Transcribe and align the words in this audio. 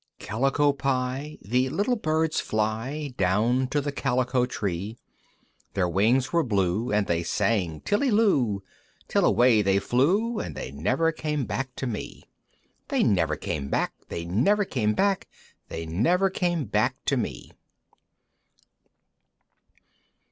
I. 0.19 0.23
Calico 0.23 0.73
Pie, 0.73 1.37
The 1.43 1.69
Little 1.69 1.95
Birds 1.95 2.39
fly 2.39 3.13
Down 3.17 3.67
to 3.67 3.79
the 3.79 3.91
calico 3.91 4.47
tree, 4.47 4.97
Their 5.75 5.87
wings 5.87 6.33
were 6.33 6.41
blue, 6.41 6.91
And 6.91 7.05
they 7.05 7.21
sang 7.21 7.81
"Tilly 7.81 8.09
loo!" 8.09 8.63
Till 9.07 9.23
away 9.23 9.61
they 9.61 9.77
flew, 9.77 10.39
And 10.39 10.55
they 10.55 10.71
never 10.71 11.11
came 11.11 11.45
back 11.45 11.75
to 11.75 11.85
me! 11.85 12.23
They 12.87 13.03
never 13.03 13.35
came 13.35 13.69
back! 13.69 13.93
They 14.09 14.25
never 14.25 14.65
came 14.65 14.95
back! 14.95 15.27
They 15.69 15.85
never 15.85 16.31
came 16.31 16.65
back 16.65 16.95
to 17.05 17.15
me! 17.15 17.51